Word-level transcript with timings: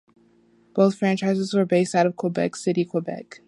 Both 0.73 0.95
franchises 0.97 1.53
were 1.53 1.63
based 1.67 1.93
out 1.93 2.07
of 2.07 2.15
Quebec 2.15 2.55
City, 2.55 2.85
Quebec. 2.85 3.39